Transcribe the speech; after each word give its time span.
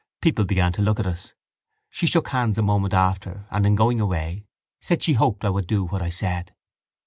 People 0.19 0.45
began 0.45 0.73
to 0.73 0.81
look 0.81 0.99
at 0.99 1.05
us. 1.05 1.35
She 1.91 2.07
shook 2.07 2.29
hands 2.29 2.57
a 2.57 2.63
moment 2.63 2.91
after 2.91 3.45
and, 3.51 3.67
in 3.67 3.75
going 3.75 3.99
away, 4.01 4.47
said 4.81 5.03
she 5.03 5.13
hoped 5.13 5.45
I 5.45 5.51
would 5.51 5.67
do 5.67 5.85
what 5.85 6.01
I 6.01 6.09
said. 6.09 6.55